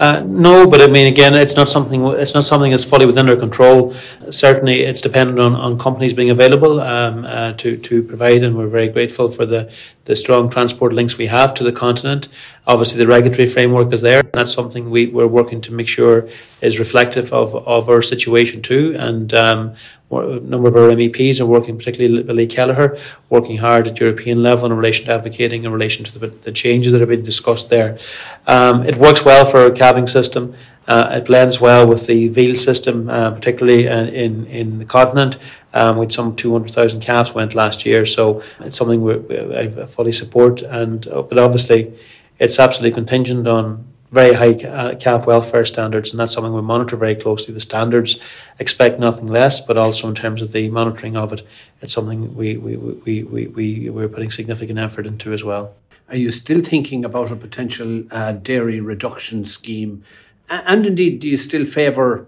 Uh, 0.00 0.22
no, 0.26 0.66
but 0.66 0.80
I 0.80 0.86
mean, 0.86 1.06
again, 1.06 1.34
it's 1.34 1.56
not 1.56 1.68
something. 1.68 2.06
It's 2.06 2.32
not 2.32 2.44
something 2.44 2.70
that's 2.70 2.86
fully 2.86 3.04
within 3.04 3.28
our 3.28 3.36
control. 3.36 3.94
Certainly, 4.30 4.80
it's 4.80 5.02
dependent 5.02 5.38
on, 5.38 5.54
on 5.54 5.78
companies 5.78 6.14
being 6.14 6.30
available 6.30 6.80
um, 6.80 7.26
uh, 7.26 7.52
to 7.52 7.76
to 7.76 8.02
provide, 8.02 8.42
and 8.42 8.56
we're 8.56 8.66
very 8.66 8.88
grateful 8.88 9.28
for 9.28 9.44
the 9.44 9.70
the 10.04 10.16
strong 10.16 10.48
transport 10.48 10.94
links 10.94 11.18
we 11.18 11.26
have 11.26 11.52
to 11.52 11.62
the 11.62 11.72
continent. 11.72 12.28
Obviously, 12.66 12.96
the 12.96 13.06
regulatory 13.06 13.46
framework 13.46 13.92
is 13.92 14.00
there. 14.00 14.22
That's 14.22 14.54
something 14.54 14.88
we 14.88 15.08
we're 15.08 15.26
working 15.26 15.60
to 15.62 15.72
make 15.74 15.88
sure 15.88 16.30
is 16.62 16.78
reflective 16.78 17.30
of 17.34 17.54
of 17.54 17.90
our 17.90 18.00
situation 18.00 18.62
too, 18.62 18.96
and 18.98 19.34
um, 19.34 19.74
a 20.10 20.40
number 20.40 20.68
of 20.68 20.76
our 20.76 20.88
MEPs 20.88 21.40
are 21.40 21.46
working, 21.46 21.78
particularly 21.78 22.22
Billy 22.22 22.46
Kelleher, 22.46 22.98
working 23.28 23.58
hard 23.58 23.86
at 23.86 24.00
European 24.00 24.42
level 24.42 24.66
in 24.66 24.72
relation 24.72 25.06
to 25.06 25.12
advocating 25.12 25.64
in 25.64 25.72
relation 25.72 26.04
to 26.04 26.18
the, 26.18 26.26
the 26.26 26.52
changes 26.52 26.92
that 26.92 27.00
have 27.00 27.08
been 27.08 27.22
discussed 27.22 27.70
there. 27.70 27.98
Um, 28.46 28.82
it 28.82 28.96
works 28.96 29.24
well 29.24 29.44
for 29.44 29.60
our 29.60 29.70
calving 29.70 30.08
system. 30.08 30.54
Uh, 30.88 31.10
it 31.12 31.26
blends 31.26 31.60
well 31.60 31.86
with 31.86 32.06
the 32.06 32.26
veal 32.28 32.56
system, 32.56 33.08
uh, 33.08 33.30
particularly 33.30 33.88
uh, 33.88 34.06
in, 34.06 34.46
in 34.46 34.78
the 34.80 34.84
continent. 34.84 35.38
Um, 35.72 35.98
with 35.98 36.10
some 36.10 36.34
200,000 36.34 37.00
calves 37.00 37.32
went 37.32 37.54
last 37.54 37.86
year, 37.86 38.04
so 38.04 38.42
it's 38.58 38.76
something 38.76 39.02
we, 39.02 39.14
I 39.56 39.68
fully 39.86 40.10
support. 40.10 40.62
And 40.62 41.06
uh, 41.06 41.22
but 41.22 41.38
obviously, 41.38 41.96
it's 42.40 42.58
absolutely 42.58 42.92
contingent 42.96 43.46
on 43.46 43.89
very 44.10 44.34
high 44.34 44.54
uh, 44.66 44.96
calf 44.96 45.26
welfare 45.26 45.64
standards, 45.64 46.10
and 46.10 46.18
that's 46.18 46.32
something 46.32 46.52
we 46.52 46.62
monitor 46.62 46.96
very 46.96 47.14
closely. 47.14 47.54
The 47.54 47.60
standards 47.60 48.18
expect 48.58 48.98
nothing 48.98 49.28
less, 49.28 49.60
but 49.60 49.76
also 49.76 50.08
in 50.08 50.14
terms 50.14 50.42
of 50.42 50.52
the 50.52 50.68
monitoring 50.68 51.16
of 51.16 51.32
it, 51.32 51.42
it's 51.80 51.92
something 51.92 52.34
we, 52.34 52.56
we, 52.56 52.76
we, 52.76 53.22
we, 53.22 53.46
we, 53.46 53.90
we're 53.90 54.08
putting 54.08 54.30
significant 54.30 54.78
effort 54.78 55.06
into 55.06 55.32
as 55.32 55.44
well. 55.44 55.74
Are 56.08 56.16
you 56.16 56.32
still 56.32 56.60
thinking 56.60 57.04
about 57.04 57.30
a 57.30 57.36
potential 57.36 58.02
uh, 58.10 58.32
dairy 58.32 58.80
reduction 58.80 59.44
scheme? 59.44 60.02
And 60.48 60.84
indeed, 60.84 61.20
do 61.20 61.28
you 61.28 61.36
still 61.36 61.64
favour 61.64 62.26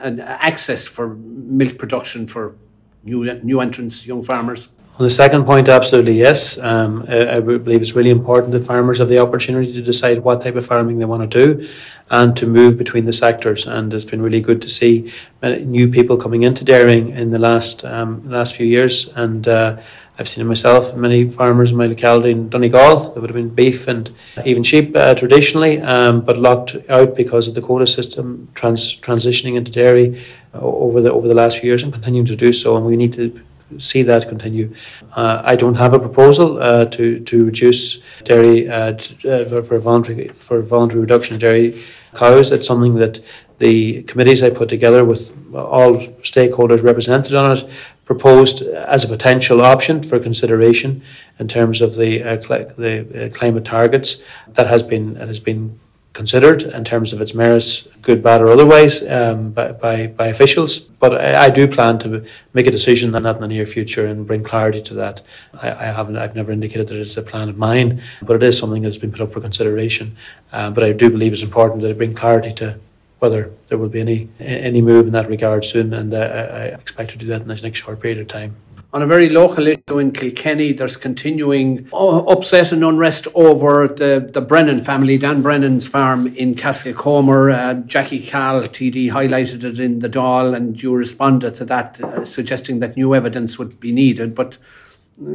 an 0.00 0.20
access 0.20 0.86
for 0.86 1.14
milk 1.14 1.78
production 1.78 2.26
for 2.26 2.54
new 3.02 3.24
new 3.42 3.60
entrants, 3.60 4.06
young 4.06 4.22
farmers? 4.22 4.68
On 5.00 5.04
the 5.04 5.08
second 5.08 5.46
point, 5.46 5.70
absolutely 5.70 6.12
yes. 6.12 6.58
Um, 6.58 7.06
I 7.08 7.40
believe 7.40 7.80
it's 7.80 7.94
really 7.94 8.10
important 8.10 8.52
that 8.52 8.66
farmers 8.66 8.98
have 8.98 9.08
the 9.08 9.18
opportunity 9.18 9.72
to 9.72 9.80
decide 9.80 10.18
what 10.18 10.42
type 10.42 10.56
of 10.56 10.66
farming 10.66 10.98
they 10.98 11.06
want 11.06 11.22
to 11.22 11.26
do 11.26 11.66
and 12.10 12.36
to 12.36 12.46
move 12.46 12.76
between 12.76 13.06
the 13.06 13.12
sectors. 13.14 13.66
And 13.66 13.94
it's 13.94 14.04
been 14.04 14.20
really 14.20 14.42
good 14.42 14.60
to 14.60 14.68
see 14.68 15.10
new 15.42 15.88
people 15.88 16.18
coming 16.18 16.42
into 16.42 16.66
dairying 16.66 17.16
in 17.16 17.30
the 17.30 17.38
last 17.38 17.82
um, 17.82 18.28
last 18.28 18.54
few 18.54 18.66
years. 18.66 19.08
And 19.16 19.48
uh, 19.48 19.80
I've 20.18 20.28
seen 20.28 20.44
it 20.44 20.48
myself, 20.48 20.94
many 20.94 21.30
farmers 21.30 21.70
in 21.70 21.78
my 21.78 21.86
locality 21.86 22.32
in 22.32 22.50
Donegal, 22.50 23.12
there 23.12 23.22
would 23.22 23.30
have 23.30 23.34
been 23.42 23.54
beef 23.54 23.88
and 23.88 24.10
even 24.44 24.62
sheep 24.62 24.94
uh, 24.94 25.14
traditionally, 25.14 25.80
um, 25.80 26.20
but 26.20 26.36
locked 26.36 26.76
out 26.90 27.16
because 27.16 27.48
of 27.48 27.54
the 27.54 27.62
quota 27.62 27.86
system 27.86 28.50
trans- 28.54 29.00
transitioning 29.00 29.56
into 29.56 29.72
dairy 29.72 30.22
uh, 30.52 30.60
over 30.60 31.00
the 31.00 31.10
over 31.10 31.26
the 31.26 31.32
last 31.32 31.60
few 31.60 31.68
years 31.68 31.82
and 31.82 31.90
continuing 31.90 32.26
to 32.26 32.36
do 32.36 32.52
so. 32.52 32.76
And 32.76 32.84
we 32.84 32.96
need 32.96 33.14
to 33.14 33.40
see 33.78 34.02
that 34.02 34.28
continue. 34.28 34.72
Uh, 35.14 35.42
I 35.44 35.56
don't 35.56 35.76
have 35.76 35.92
a 35.92 35.98
proposal 35.98 36.62
uh, 36.62 36.84
to 36.86 37.20
to 37.20 37.44
reduce 37.46 37.98
dairy 38.24 38.68
uh, 38.68 38.92
to, 38.92 39.58
uh, 39.58 39.62
for 39.62 39.78
voluntary 39.78 40.28
for 40.28 40.62
voluntary 40.62 41.00
reduction 41.00 41.34
of 41.34 41.40
dairy 41.40 41.82
cows. 42.14 42.52
It's 42.52 42.66
something 42.66 42.94
that 42.96 43.20
the 43.58 44.02
committees 44.04 44.42
I 44.42 44.50
put 44.50 44.68
together 44.68 45.04
with 45.04 45.30
all 45.54 45.96
stakeholders 46.22 46.82
represented 46.82 47.34
on 47.34 47.52
it 47.52 47.64
proposed 48.06 48.62
as 48.62 49.04
a 49.04 49.08
potential 49.08 49.60
option 49.60 50.02
for 50.02 50.18
consideration 50.18 51.02
in 51.38 51.46
terms 51.46 51.80
of 51.80 51.96
the 51.96 52.22
uh, 52.22 52.40
cl- 52.40 52.72
the 52.76 53.26
uh, 53.26 53.28
climate 53.30 53.64
targets 53.64 54.24
that 54.54 54.66
has 54.66 54.82
been 54.82 55.14
that 55.14 55.28
has 55.28 55.38
been 55.38 55.78
considered 56.20 56.62
in 56.62 56.84
terms 56.84 57.14
of 57.14 57.22
its 57.22 57.32
merits, 57.32 57.88
good, 58.02 58.22
bad, 58.22 58.42
or 58.42 58.48
otherwise, 58.48 58.94
um, 59.08 59.52
by, 59.52 59.72
by, 59.72 60.06
by, 60.06 60.26
officials. 60.26 60.78
But 60.78 61.12
I, 61.14 61.46
I, 61.46 61.48
do 61.58 61.66
plan 61.66 61.98
to 62.00 62.08
make 62.52 62.66
a 62.66 62.70
decision 62.70 63.14
on 63.14 63.22
that 63.22 63.36
in 63.36 63.40
the 63.40 63.48
near 63.48 63.64
future 63.64 64.06
and 64.06 64.26
bring 64.26 64.42
clarity 64.44 64.82
to 64.82 64.94
that. 65.02 65.22
I, 65.54 65.70
I, 65.70 65.86
haven't, 65.98 66.18
I've 66.18 66.36
never 66.36 66.52
indicated 66.52 66.88
that 66.88 66.98
it's 67.00 67.16
a 67.16 67.22
plan 67.22 67.48
of 67.48 67.56
mine, 67.56 68.02
but 68.20 68.36
it 68.36 68.42
is 68.42 68.58
something 68.58 68.82
that's 68.82 68.98
been 68.98 69.12
put 69.12 69.22
up 69.22 69.30
for 69.30 69.40
consideration. 69.40 70.14
Uh, 70.52 70.70
but 70.70 70.84
I 70.84 70.92
do 70.92 71.08
believe 71.08 71.32
it's 71.32 71.42
important 71.42 71.80
that 71.80 71.90
I 71.90 71.94
bring 71.94 72.12
clarity 72.12 72.52
to 72.60 72.78
whether 73.20 73.50
there 73.68 73.78
will 73.78 73.88
be 73.88 74.00
any 74.00 74.28
any 74.40 74.82
move 74.82 75.06
in 75.06 75.12
that 75.12 75.28
regard 75.28 75.64
soon, 75.64 75.92
and 75.94 76.12
uh, 76.12 76.18
I 76.60 76.64
expect 76.80 77.10
to 77.10 77.18
do 77.18 77.26
that 77.26 77.42
in 77.42 77.48
this 77.48 77.62
next 77.62 77.78
short 77.78 78.00
period 78.00 78.18
of 78.18 78.28
time. 78.28 78.56
On 78.92 79.02
a 79.02 79.06
very 79.06 79.28
local 79.28 79.68
issue 79.68 80.00
in 80.00 80.10
Kilkenny, 80.10 80.72
there's 80.72 80.96
continuing 80.96 81.88
upset 81.92 82.72
and 82.72 82.82
unrest 82.82 83.28
over 83.36 83.86
the, 83.86 84.28
the 84.32 84.40
Brennan 84.40 84.82
family, 84.82 85.16
Dan 85.16 85.42
Brennan's 85.42 85.86
farm 85.86 86.26
in 86.36 86.56
Castlecomer. 86.56 87.54
Uh, 87.54 87.74
Jackie 87.86 88.20
Cahill, 88.20 88.64
TD, 88.64 89.12
highlighted 89.12 89.62
it 89.62 89.78
in 89.78 90.00
the 90.00 90.08
Dáil, 90.08 90.56
and 90.56 90.82
you 90.82 90.92
responded 90.92 91.54
to 91.54 91.64
that, 91.66 92.02
uh, 92.02 92.24
suggesting 92.24 92.80
that 92.80 92.96
new 92.96 93.14
evidence 93.14 93.60
would 93.60 93.78
be 93.78 93.92
needed. 93.92 94.34
But 94.34 94.58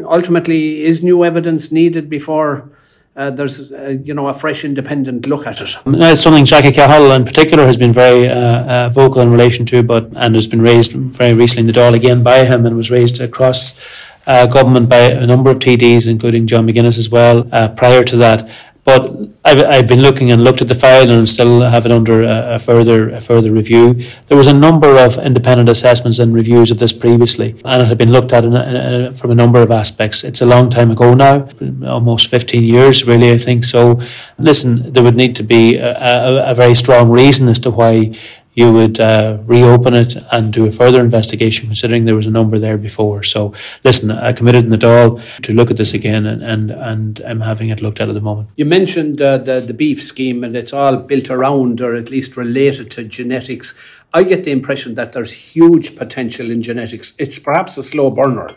ultimately, 0.04 0.84
is 0.84 1.02
new 1.02 1.24
evidence 1.24 1.72
needed 1.72 2.10
before 2.10 2.70
uh, 3.16 3.30
there's 3.32 3.72
uh, 3.72 3.98
you 4.04 4.14
know 4.14 4.28
a 4.28 4.34
fresh 4.34 4.66
independent 4.66 5.26
look 5.28 5.48
at 5.48 5.62
it. 5.62 5.76
It's 5.86 6.22
something 6.22 6.46
Jackie 6.46 6.72
Cahill 6.72 7.12
in 7.12 7.24
particular 7.24 7.66
has 7.66 7.78
been 7.78 7.94
very 7.94 8.28
uh, 8.28 8.36
uh, 8.36 8.90
vocal 8.90 9.22
in 9.22 9.32
relation 9.32 9.66
to, 9.68 9.84
but 9.84 10.10
and 10.16 10.36
has 10.36 10.48
been 10.48 10.62
raised 10.62 10.92
very 10.94 11.34
recently 11.34 11.62
in 11.62 11.68
the 11.68 11.74
Dáil 11.74 11.94
again 11.94 12.24
by 12.24 12.44
him, 12.44 12.66
and 12.66 12.76
was 12.76 12.92
raised 12.92 13.22
across 13.22 13.80
uh, 14.28 14.46
government 14.48 14.90
by 14.90 14.98
a 14.98 15.26
number 15.26 15.50
of 15.50 15.60
TDs, 15.60 16.10
including 16.10 16.48
John 16.48 16.68
McGuinness 16.68 16.98
as 16.98 17.10
well. 17.10 17.48
Uh, 17.52 17.70
prior 17.70 18.04
to 18.04 18.18
that, 18.18 18.50
but 18.86 19.18
I've, 19.44 19.64
I've 19.64 19.88
been 19.88 20.02
looking 20.02 20.32
and 20.32 20.44
looked 20.44 20.62
at 20.62 20.68
the 20.68 20.76
file 20.76 21.10
and 21.10 21.28
still 21.28 21.62
have 21.62 21.88
it 21.88 21.92
under 21.92 22.22
a, 22.22 22.56
a, 22.56 22.60
further 22.60 23.10
a 23.10 23.20
further 23.20 23.52
review. 23.52 23.96
There 24.28 24.38
was 24.38 24.46
a 24.46 24.54
number 24.54 25.04
of 25.04 25.18
independent 25.18 25.70
assessments 25.70 26.20
and 26.20 26.34
reviews 26.36 26.70
of 26.70 26.78
this 26.78 26.94
previously, 26.94 27.60
and 27.66 27.82
it 27.82 27.88
had 27.88 27.98
been 27.98 28.12
looked 28.12 28.32
at 28.32 28.46
in, 28.46 28.56
in, 28.56 29.16
from 29.16 29.32
a 29.32 29.36
number 29.36 29.60
of 29.60 29.72
aspects. 29.72 30.24
It's 30.24 30.42
a 30.42 30.46
long 30.46 30.70
time 30.70 30.92
ago 30.92 31.16
now, 31.16 31.50
almost 31.84 32.30
15 32.30 32.64
years, 32.64 33.06
really, 33.06 33.32
I 33.32 33.40
think. 33.40 33.64
So, 33.64 34.00
listen, 34.38 34.94
there 34.94 35.02
would 35.02 35.16
need 35.16 35.36
to 35.38 35.44
be 35.44 35.78
a, 35.78 35.98
a, 35.98 36.52
a 36.52 36.56
very 36.56 36.76
strong 36.76 37.10
reason 37.10 37.48
as 37.50 37.58
to 37.60 37.72
why 37.72 38.14
you 38.56 38.72
would 38.72 39.00
uh, 39.00 39.38
reopen 39.46 39.94
it 39.94 40.16
and 40.32 40.52
do 40.52 40.66
a 40.66 40.72
further 40.72 41.02
investigation, 41.02 41.68
considering 41.68 42.06
there 42.06 42.16
was 42.16 42.26
a 42.26 42.32
number 42.32 42.58
there 42.58 42.78
before. 42.78 43.22
So, 43.22 43.54
listen, 43.84 44.10
I 44.10 44.32
committed 44.34 44.64
in 44.64 44.72
the 44.72 44.78
Dáil 44.78 45.22
to 45.44 45.54
look 45.54 45.70
at 45.70 45.78
this 45.78 45.94
again, 45.94 46.26
and, 46.26 46.42
and, 46.42 46.72
and 46.72 47.22
I'm 47.26 47.42
having 47.42 47.70
it 47.70 47.82
looked 47.82 48.00
at 48.00 48.08
at 48.08 48.16
the 48.16 48.22
moment. 48.22 48.50
You 48.56 48.66
mentioned 48.66 49.22
uh, 49.22 49.38
the, 49.38 49.60
the 49.60 49.74
beef 49.74 50.02
scheme, 50.02 50.44
and 50.44 50.56
it's 50.56 50.74
all 50.74 50.98
built 50.98 51.30
around 51.30 51.82
or 51.82 51.94
at 51.96 52.10
least 52.10 52.38
related 52.38 52.90
to 52.92 53.04
genetics. 53.04 53.76
I 54.14 54.24
get 54.24 54.46
the 54.46 54.52
impression 54.52 54.96
that 54.96 55.12
there's 55.12 55.34
huge 55.34 55.98
potential 55.98 56.50
in 56.50 56.62
genetics. 56.62 57.14
It's 57.18 57.38
perhaps 57.38 57.78
a 57.78 57.84
slow 57.84 58.10
burner, 58.10 58.52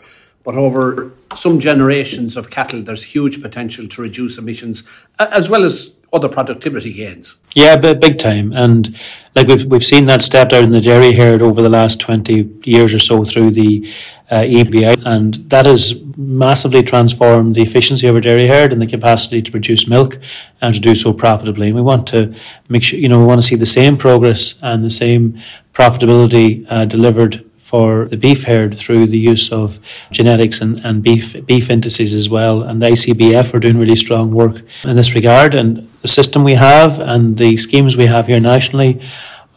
but 0.45 0.55
over 0.55 1.11
some 1.35 1.59
generations 1.59 2.37
of 2.37 2.49
cattle, 2.49 2.81
there's 2.81 3.03
huge 3.03 3.41
potential 3.41 3.87
to 3.89 4.01
reduce 4.01 4.37
emissions 4.37 4.83
as 5.19 5.49
well 5.49 5.65
as 5.65 5.93
other 6.11 6.29
productivity 6.29 6.93
gains. 6.93 7.35
Yeah, 7.55 7.75
big 7.77 8.17
time, 8.17 8.53
and 8.53 8.97
like 9.35 9.47
we've 9.47 9.65
we've 9.65 9.85
seen 9.85 10.05
that 10.05 10.21
stepped 10.21 10.53
out 10.53 10.63
in 10.63 10.71
the 10.71 10.81
dairy 10.81 11.13
herd 11.13 11.41
over 11.41 11.61
the 11.61 11.69
last 11.69 11.99
twenty 11.99 12.49
years 12.63 12.93
or 12.93 12.99
so 12.99 13.23
through 13.23 13.51
the 13.51 13.87
uh, 14.31 14.41
EBI, 14.41 15.03
and 15.05 15.35
that 15.49 15.65
has 15.65 15.95
massively 16.15 16.83
transformed 16.83 17.55
the 17.55 17.61
efficiency 17.61 18.07
of 18.07 18.15
our 18.15 18.21
dairy 18.21 18.47
herd 18.47 18.71
and 18.71 18.81
the 18.81 18.87
capacity 18.87 19.41
to 19.41 19.51
produce 19.51 19.87
milk 19.87 20.19
and 20.61 20.75
to 20.75 20.81
do 20.81 20.93
so 20.93 21.13
profitably. 21.13 21.67
And 21.67 21.75
we 21.75 21.81
want 21.81 22.07
to 22.09 22.35
make 22.67 22.83
sure, 22.83 22.99
you 22.99 23.09
know, 23.09 23.19
we 23.19 23.25
want 23.25 23.41
to 23.41 23.47
see 23.47 23.55
the 23.55 23.65
same 23.65 23.97
progress 23.97 24.59
and 24.61 24.83
the 24.83 24.89
same 24.89 25.39
profitability 25.73 26.65
uh, 26.69 26.85
delivered 26.85 27.45
for 27.55 28.05
the 28.05 28.17
beef 28.17 28.45
herd 28.45 28.77
through 28.77 29.07
the 29.07 29.17
use 29.17 29.51
of 29.51 29.79
genetics 30.11 30.59
and, 30.59 30.79
and 30.83 31.03
beef 31.03 31.45
beef 31.45 31.69
indices 31.69 32.13
as 32.13 32.29
well. 32.29 32.63
And 32.63 32.81
ICBF 32.81 33.53
are 33.53 33.59
doing 33.59 33.77
really 33.77 33.95
strong 33.95 34.31
work 34.31 34.61
in 34.83 34.95
this 34.95 35.15
regard. 35.15 35.53
And 35.53 35.88
the 36.01 36.07
system 36.07 36.43
we 36.43 36.53
have 36.53 36.99
and 36.99 37.37
the 37.37 37.57
schemes 37.57 37.97
we 37.97 38.05
have 38.05 38.27
here 38.27 38.39
nationally 38.39 39.01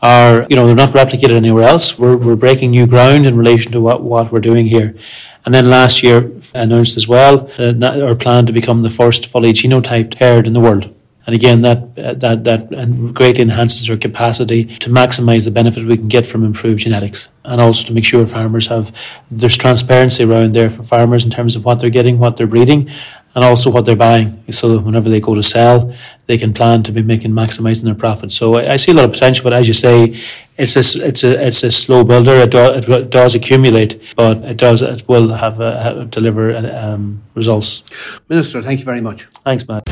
are, 0.01 0.47
you 0.51 0.57
know, 0.57 0.67
they're 0.67 0.75
not 0.75 0.91
replicated 0.91 1.37
anywhere 1.37 1.65
else. 1.65 1.99
We're, 1.99 2.17
we're 2.17 2.37
breaking 2.37 2.73
new 2.73 2.87
ground 2.87 3.27
in 3.27 3.37
relation 3.37 3.71
to 3.73 3.81
what, 3.81 4.03
what 4.03 4.33
we're 4.33 4.41
doing 4.41 4.67
here. 4.67 4.97
And 5.45 5.55
then 5.55 5.71
last 5.71 6.03
year 6.03 6.33
announced 6.55 6.97
as 6.97 7.09
well 7.09 7.51
uh, 7.59 8.05
our 8.05 8.15
plan 8.15 8.47
to 8.47 8.53
become 8.53 8.83
the 8.83 8.91
first 8.91 9.27
fully 9.27 9.53
genotyped 9.53 10.15
herd 10.15 10.47
in 10.47 10.53
the 10.53 10.61
world. 10.61 10.93
And 11.25 11.37
again, 11.37 11.63
that 11.63 11.95
that 11.95 12.43
that 12.43 13.15
greatly 13.15 13.43
enhances 13.43 13.89
our 13.89 13.97
capacity 13.97 14.65
to 14.65 14.91
maximise 14.91 15.45
the 15.45 15.53
benefit 15.53 15.85
we 15.85 15.97
can 15.97 16.09
get 16.09 16.27
from 16.27 16.43
improved 16.43 16.81
genetics, 16.81 17.29
and 17.45 17.61
also 17.61 17.87
to 17.87 17.93
make 17.93 18.05
sure 18.05 18.27
farmers 18.27 18.67
have 18.67 18.91
there's 19.31 19.57
transparency 19.57 20.25
around 20.25 20.55
there 20.55 20.69
for 20.69 20.83
farmers 20.83 21.25
in 21.25 21.31
terms 21.31 21.55
of 21.55 21.65
what 21.65 21.79
they're 21.79 21.91
getting, 21.91 22.19
what 22.19 22.37
they're 22.37 22.49
breeding, 22.49 22.91
and 23.35 23.45
also 23.45 23.71
what 23.71 23.87
they're 23.87 23.97
buying, 23.97 24.43
so 24.51 24.77
that 24.77 24.85
whenever 24.85 25.09
they 25.09 25.21
go 25.21 25.35
to 25.35 25.43
sell, 25.43 25.95
they 26.27 26.37
can 26.39 26.53
plan 26.53 26.83
to 26.85 26.93
be 26.93 27.03
making 27.03 27.33
maximising 27.33 27.85
their 27.85 27.95
profit. 27.95 28.31
So 28.33 28.57
I, 28.57 28.73
I 28.73 28.77
see 28.77 28.93
a 28.93 28.95
lot 28.95 29.05
of 29.05 29.13
potential, 29.13 29.45
but 29.45 29.53
as 29.53 29.69
you 29.69 29.75
say, 29.75 30.19
it's 30.59 30.77
a 30.77 30.81
it's 31.07 31.25
a 31.25 31.47
it's 31.47 31.63
a 31.63 31.71
slow 31.71 32.05
builder. 32.05 32.35
It, 32.35 32.51
do, 32.51 32.73
it 32.73 33.09
does 33.11 33.35
accumulate, 33.35 33.99
but 34.17 34.37
it 34.39 34.59
does 34.59 34.83
it 34.83 35.09
will 35.09 35.31
have, 35.31 35.61
a, 35.61 35.83
have 35.83 36.11
deliver 36.11 36.55
um, 36.57 37.23
results. 37.35 37.85
Minister, 38.29 38.61
thank 38.63 38.81
you 38.81 38.85
very 38.85 39.01
much. 39.01 39.25
Thanks, 39.45 39.67
Matt. 39.67 39.87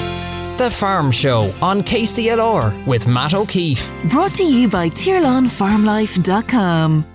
The 0.59 0.70
Farm 0.70 1.11
Show 1.11 1.50
on 1.62 1.80
KCLR 1.80 2.87
with 2.87 3.06
Matt 3.06 3.32
O'Keeffe. 3.32 3.90
Brought 4.11 4.35
to 4.35 4.44
you 4.44 4.68
by 4.68 4.90
TirlanFarmLife.com. 4.90 7.06